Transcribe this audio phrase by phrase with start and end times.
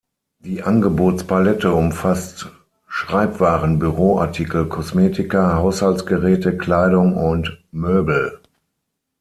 [0.39, 2.49] Die Angebotspalette umfasst
[2.87, 8.39] Schreibwaren, Büroartikel, Kosmetika, Haushaltsgeräte, Kleidung und Möbel.